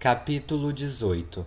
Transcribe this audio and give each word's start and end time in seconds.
Capítulo 0.00 0.72
18 0.72 1.44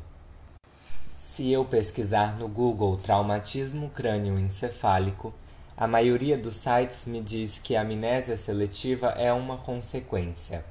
Se 1.16 1.52
eu 1.52 1.66
pesquisar 1.66 2.38
no 2.38 2.48
Google 2.48 2.98
traumatismo 2.98 3.90
crânioencefálico, 3.90 5.34
a 5.76 5.88
maioria 5.88 6.38
dos 6.38 6.58
sites 6.58 7.08
me 7.08 7.20
diz 7.20 7.58
que 7.58 7.76
a 7.76 7.82
amnésia 7.82 8.38
seletiva 8.38 9.08
é 9.18 9.34
uma 9.34 9.58
consequência. 9.58 10.64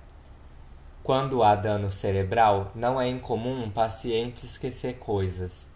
Quando 1.03 1.43
há 1.43 1.57
dano 1.57 1.91
cerebral, 1.91 2.71
não 2.73 3.01
é 3.01 3.09
incomum 3.09 3.65
um 3.65 3.69
paciente 3.69 4.47
esquecer 4.47 5.01
coisas. 5.01 5.67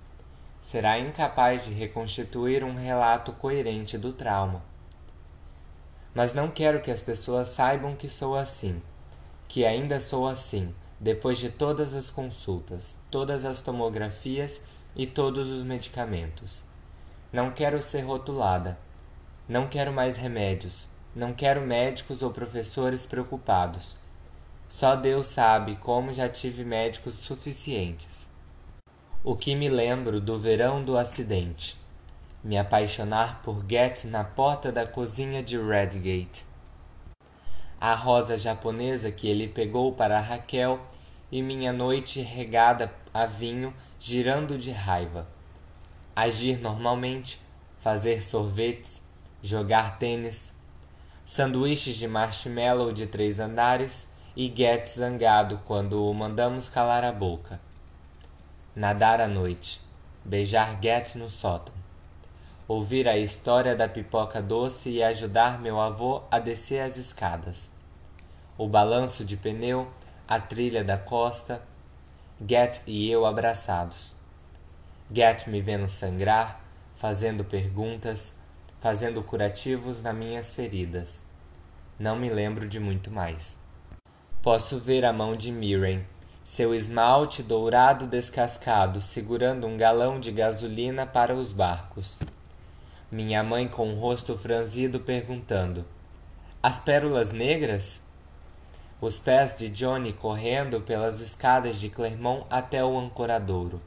Será 0.62 1.00
incapaz 1.00 1.64
de 1.64 1.73
reconstituir 1.73 2.62
um 2.62 2.77
relato 2.77 3.32
coerente 3.32 3.98
do 3.98 4.12
trauma. 4.12 4.62
Mas 6.14 6.32
não 6.32 6.48
quero 6.48 6.80
que 6.80 6.93
as 6.93 7.02
pessoas 7.02 7.48
saibam 7.48 7.96
que 7.96 8.09
sou 8.09 8.36
assim, 8.36 8.80
que 9.48 9.64
ainda 9.64 9.98
sou 9.98 10.29
assim 10.29 10.73
depois 10.99 11.39
de 11.39 11.51
todas 11.51 11.95
as 11.95 12.11
consultas, 12.11 12.99
todas 13.11 13.45
as 13.45 13.61
tomografias 13.61 14.61
e 14.95 15.07
todos 15.07 15.50
os 15.50 15.63
medicamentos. 15.63 16.64
Não 17.32 17.50
quero 17.50 17.82
ser 17.82 18.00
rotulada. 18.00 18.79
Não 19.49 19.67
quero 19.67 19.93
mais 19.93 20.17
remédios. 20.17 20.89
Não 21.14 21.35
quero 21.35 21.61
médicos 21.61 22.23
ou 22.23 22.31
professores 22.31 23.07
preocupados. 23.07 23.96
Só 24.68 24.96
Deus 24.96 25.27
sabe 25.27 25.77
como 25.77 26.13
já 26.13 26.29
tive 26.29 26.64
médicos 26.64 27.15
suficientes. 27.15 28.29
O 29.23 29.37
que 29.37 29.54
me 29.54 29.68
lembro 29.68 30.21
do 30.21 30.39
verão 30.39 30.82
do 30.82 30.96
acidente. 30.96 31.76
Me 32.42 32.56
apaixonar 32.56 33.42
por 33.42 33.65
Get 33.69 34.05
na 34.05 34.25
porta 34.25 34.73
da 34.73 34.87
cozinha 34.87 35.42
de 35.42 35.59
Redgate 35.59 36.47
a 37.86 37.95
rosa 37.95 38.36
japonesa 38.36 39.12
que 39.12 39.28
ele 39.28 39.47
pegou 39.47 39.92
para 39.92 40.19
Raquel 40.19 40.81
e 41.31 41.41
minha 41.41 41.72
noite 41.72 42.20
regada 42.20 42.92
a 43.14 43.27
vinho 43.27 43.72
girando 44.00 44.59
de 44.59 44.72
raiva. 44.72 45.25
Agir 46.17 46.61
normalmente, 46.61 47.41
fazer 47.79 48.20
sorvetes, 48.20 49.01
jogar 49.41 50.01
tênis, 50.01 50.53
sanduíches 51.25 51.95
de 51.95 52.09
marshmallow 52.09 52.92
de 52.92 53.07
três 53.07 53.39
andares 53.39 54.09
e 54.34 54.53
Get 54.53 54.84
zangado 54.89 55.61
quando 55.64 56.11
o 56.11 56.12
mandamos 56.12 56.69
calar 56.69 57.05
a 57.05 57.12
boca. 57.12 57.61
Nadar 58.75 59.20
à 59.20 59.29
noite, 59.29 59.81
beijar 60.25 60.77
Get 60.83 61.14
no 61.14 61.31
sótão, 61.31 61.73
ouvir 62.67 63.07
a 63.07 63.17
história 63.17 63.77
da 63.77 63.87
pipoca 63.87 64.42
doce 64.42 64.91
e 64.91 65.05
ajudar 65.05 65.61
meu 65.61 65.81
avô 65.81 66.25
a 66.33 66.41
descer 66.41 66.81
as 66.81 66.97
escadas 66.97 67.76
o 68.59 68.67
balanço 68.67 69.25
de 69.25 69.37
pneu, 69.37 69.91
a 70.27 70.41
trilha 70.41 70.83
da 70.83 70.97
costa, 70.97 71.62
Get 72.47 72.83
e 72.87 73.11
eu 73.11 73.25
abraçados. 73.25 74.15
Get 75.13 75.47
me 75.47 75.61
vendo 75.61 75.89
sangrar, 75.89 76.61
fazendo 76.97 77.45
perguntas, 77.45 78.35
fazendo 78.81 79.23
curativos 79.23 80.03
nas 80.03 80.15
minhas 80.15 80.53
feridas. 80.53 81.23
Não 81.98 82.17
me 82.17 82.29
lembro 82.29 82.69
de 82.69 82.79
muito 82.79 83.11
mais. 83.11 83.59
Posso 84.43 84.79
ver 84.79 85.05
a 85.05 85.13
mão 85.13 85.35
de 85.35 85.51
Mirren, 85.51 86.05
seu 86.45 86.75
esmalte 86.75 87.43
dourado 87.43 88.07
descascado, 88.07 89.01
segurando 89.01 89.67
um 89.67 89.77
galão 89.77 90.20
de 90.20 90.31
gasolina 90.31 91.07
para 91.07 91.35
os 91.35 91.53
barcos. 91.53 92.19
Minha 93.11 93.43
mãe 93.43 93.67
com 93.67 93.93
o 93.93 93.98
rosto 93.98 94.37
franzido 94.37 95.01
perguntando: 95.01 95.85
As 96.63 96.79
pérolas 96.79 97.33
negras? 97.33 98.01
Os 99.00 99.19
pés 99.19 99.56
de 99.56 99.69
Johnny 99.69 100.12
correndo 100.12 100.80
pelas 100.80 101.20
escadas 101.20 101.78
de 101.78 101.91
Clermont 101.91 102.47
até 102.48 102.83
o 102.83 102.98
ancoradouro. 102.98 103.80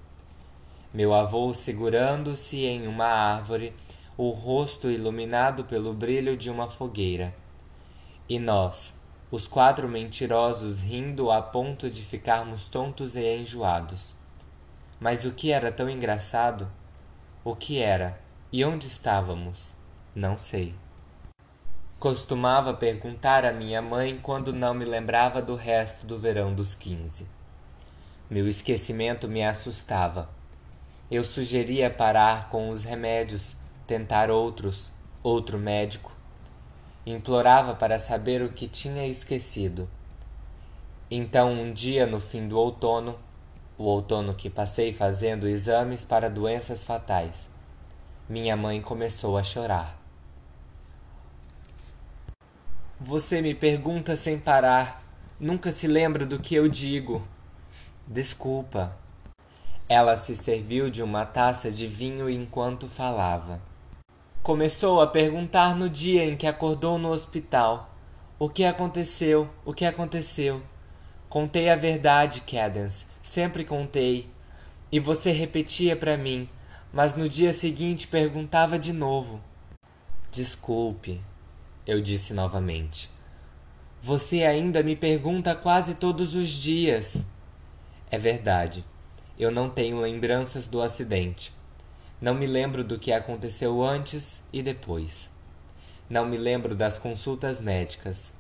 Meu 0.94 1.14
avô 1.14 1.52
segurando-se 1.54 2.64
em 2.66 2.88
uma 2.88 3.06
árvore, 3.06 3.74
o 4.16 4.30
rosto 4.30 4.90
iluminado 4.90 5.64
pelo 5.64 5.94
brilho 5.94 6.38
de 6.38 6.50
uma 6.50 6.70
fogueira. 6.70 7.34
E 8.28 8.38
nós, 8.38 9.00
os 9.32 9.48
quatro 9.48 9.88
mentirosos 9.88 10.82
rindo 10.82 11.32
a 11.32 11.42
ponto 11.42 11.90
de 11.90 12.04
ficarmos 12.04 12.68
tontos 12.68 13.16
e 13.16 13.38
enjoados. 13.38 14.16
Mas 15.00 15.26
o 15.26 15.32
que 15.32 15.52
era 15.52 15.72
tão 15.72 15.90
engraçado? 15.90 16.70
O 17.44 17.56
que 17.56 17.80
era? 17.80 18.20
E 18.52 18.64
onde 18.64 18.88
estávamos? 18.88 19.74
Não 20.14 20.38
sei. 20.38 20.76
Costumava 22.00 22.74
perguntar 22.74 23.44
à 23.44 23.52
minha 23.52 23.82
mãe 23.82 24.18
quando 24.24 24.54
não 24.54 24.74
me 24.74 24.86
lembrava 24.86 25.42
do 25.42 25.54
resto 25.54 26.06
do 26.06 26.18
verão 26.18 26.56
dos 26.56 26.74
quinze. 26.74 27.28
Meu 28.30 28.48
esquecimento 28.48 29.28
me 29.28 29.44
assustava. 29.44 30.30
Eu 31.12 31.26
sugeria 31.26 31.90
parar 31.90 32.48
com 32.48 32.70
os 32.70 32.86
remédios, 32.86 33.58
tentar 33.86 34.32
outros, 34.32 34.94
outro 35.22 35.58
médico. 35.60 36.14
Implorava 37.06 37.76
para 37.76 38.00
saber 38.00 38.42
o 38.42 38.54
que 38.54 38.70
tinha 38.70 39.06
esquecido. 39.06 39.90
Então, 41.12 41.52
um 41.52 41.74
dia 41.74 42.08
no 42.08 42.22
fim 42.22 42.48
do 42.48 42.58
outono, 42.58 43.20
o 43.78 43.84
outono 43.84 44.34
que 44.34 44.50
passei 44.50 44.94
fazendo 44.94 45.50
exames 45.50 46.06
para 46.06 46.30
doenças 46.30 46.82
fatais, 46.82 47.50
minha 48.30 48.56
mãe 48.56 48.82
começou 48.82 49.38
a 49.38 49.44
chorar. 49.44 49.99
Você 53.02 53.40
me 53.40 53.56
pergunta 53.56 54.18
sem 54.18 54.38
parar. 54.38 55.02
Nunca 55.40 55.72
se 55.72 55.88
lembra 55.88 56.26
do 56.26 56.38
que 56.38 56.54
eu 56.54 56.68
digo. 56.68 57.24
Desculpa. 58.06 58.94
Ela 59.88 60.18
se 60.18 60.36
serviu 60.36 60.90
de 60.90 61.02
uma 61.02 61.26
taça 61.26 61.72
de 61.72 61.88
vinho 61.88 62.30
enquanto 62.30 62.90
falava. 62.90 63.62
Começou 64.44 65.00
a 65.00 65.08
perguntar 65.08 65.78
no 65.78 65.90
dia 65.90 66.26
em 66.26 66.36
que 66.36 66.46
acordou 66.46 66.98
no 66.98 67.10
hospital. 67.10 67.90
O 68.38 68.50
que 68.50 68.66
aconteceu? 68.66 69.50
O 69.64 69.74
que 69.74 69.86
aconteceu? 69.86 70.62
Contei 71.30 71.70
a 71.70 71.78
verdade, 71.78 72.42
Cadence. 72.42 73.06
Sempre 73.24 73.64
contei. 73.64 74.30
E 74.92 75.00
você 75.00 75.32
repetia 75.32 75.96
para 75.96 76.18
mim, 76.18 76.50
mas 76.92 77.16
no 77.16 77.30
dia 77.30 77.54
seguinte 77.54 78.08
perguntava 78.08 78.78
de 78.78 78.92
novo. 78.92 79.40
Desculpe, 80.30 81.22
eu 81.90 82.00
disse 82.00 82.36
novamente. 82.36 83.10
Você 84.00 84.44
ainda 84.44 84.84
me 84.84 84.96
pergunta 84.96 85.56
quase 85.56 85.96
todos 85.96 86.36
os 86.36 86.48
dias. 86.48 87.24
É 88.12 88.18
verdade. 88.18 88.86
Eu 89.40 89.50
não 89.50 89.72
tenho 89.72 90.00
lembranças 90.00 90.68
do 90.68 90.84
acidente. 90.84 91.52
Não 92.22 92.36
me 92.36 92.46
lembro 92.46 92.84
do 92.84 93.00
que 93.00 93.12
aconteceu 93.12 93.84
antes 93.84 94.44
e 94.54 94.62
depois. 94.62 95.32
Não 96.08 96.28
me 96.28 96.38
lembro 96.38 96.76
das 96.76 97.00
consultas 97.00 97.60
médicas. 97.60 98.34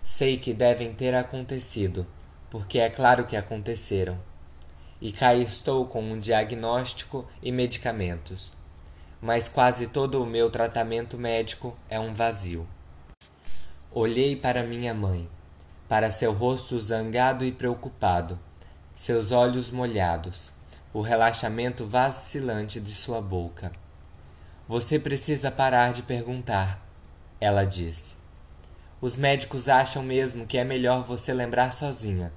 Sei 0.00 0.36
que 0.36 0.54
devem 0.54 0.92
ter 0.92 1.16
acontecido, 1.16 2.06
porque 2.48 2.78
é 2.78 2.88
claro 2.88 3.26
que 3.26 3.36
aconteceram. 3.36 4.20
E 5.00 5.10
cá 5.10 5.34
estou 5.34 5.84
com 5.86 6.00
um 6.00 6.16
diagnóstico 6.16 7.28
e 7.42 7.50
medicamentos 7.50 8.52
mas 9.22 9.48
quase 9.48 9.86
todo 9.86 10.20
o 10.20 10.26
meu 10.26 10.50
tratamento 10.50 11.16
médico 11.16 11.78
é 11.88 12.00
um 12.00 12.12
vazio. 12.12 12.66
Olhei 13.92 14.34
para 14.34 14.64
minha 14.64 14.92
mãe, 14.92 15.28
para 15.88 16.10
seu 16.10 16.32
rosto 16.32 16.80
zangado 16.80 17.44
e 17.44 17.52
preocupado, 17.52 18.36
seus 18.96 19.30
olhos 19.30 19.70
molhados, 19.70 20.52
o 20.92 21.00
relaxamento 21.00 21.86
vacilante 21.86 22.80
de 22.80 22.90
sua 22.90 23.20
boca. 23.22 23.70
Você 24.66 24.98
precisa 24.98 25.52
parar 25.52 25.92
de 25.92 26.02
perguntar, 26.02 26.84
ela 27.40 27.64
disse. 27.64 28.14
Os 29.00 29.16
médicos 29.16 29.68
acham 29.68 30.02
mesmo 30.02 30.46
que 30.46 30.58
é 30.58 30.64
melhor 30.64 31.04
você 31.04 31.32
lembrar 31.32 31.72
sozinha. 31.72 32.32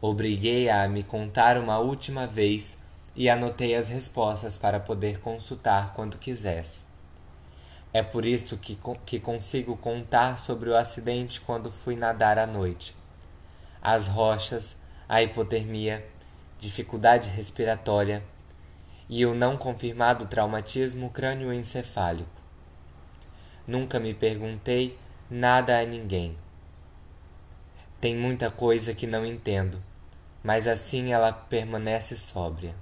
Obriguei-a 0.00 0.84
a 0.84 0.88
me 0.88 1.02
contar 1.02 1.58
uma 1.58 1.78
última 1.78 2.26
vez 2.26 2.78
e 3.18 3.28
anotei 3.28 3.74
as 3.74 3.88
respostas 3.88 4.56
para 4.56 4.78
poder 4.78 5.18
consultar 5.18 5.92
quando 5.92 6.18
quisesse. 6.18 6.84
É 7.92 8.00
por 8.00 8.24
isso 8.24 8.56
que, 8.56 8.78
que 9.04 9.18
consigo 9.18 9.76
contar 9.76 10.38
sobre 10.38 10.70
o 10.70 10.76
acidente 10.76 11.40
quando 11.40 11.68
fui 11.68 11.96
nadar 11.96 12.38
à 12.38 12.46
noite. 12.46 12.94
As 13.82 14.06
rochas, 14.06 14.76
a 15.08 15.20
hipotermia, 15.20 16.06
dificuldade 16.60 17.28
respiratória 17.28 18.22
e 19.08 19.26
o 19.26 19.34
não 19.34 19.56
confirmado 19.56 20.26
traumatismo 20.26 21.10
crânioencefálico. 21.10 22.30
Nunca 23.66 23.98
me 23.98 24.14
perguntei 24.14 24.96
nada 25.28 25.80
a 25.80 25.84
ninguém. 25.84 26.38
Tem 28.00 28.16
muita 28.16 28.48
coisa 28.48 28.94
que 28.94 29.08
não 29.08 29.26
entendo, 29.26 29.82
mas 30.40 30.68
assim 30.68 31.12
ela 31.12 31.32
permanece 31.32 32.16
sóbria. 32.16 32.76